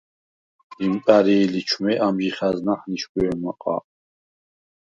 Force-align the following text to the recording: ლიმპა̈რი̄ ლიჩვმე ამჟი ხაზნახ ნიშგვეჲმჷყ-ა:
ლიმპა̈რი̄ 0.79 1.49
ლიჩვმე 1.53 1.93
ამჟი 2.05 2.29
ხაზნახ 2.37 2.81
ნიშგვეჲმჷყ-ა: 2.89 3.75